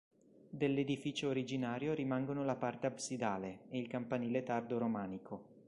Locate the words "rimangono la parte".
1.93-2.87